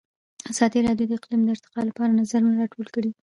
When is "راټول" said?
2.61-2.87